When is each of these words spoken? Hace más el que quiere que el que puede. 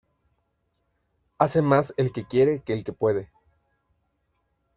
Hace 1.37 1.61
más 1.61 1.93
el 1.95 2.11
que 2.11 2.25
quiere 2.25 2.61
que 2.63 2.73
el 2.73 2.83
que 2.83 2.91
puede. 2.91 3.29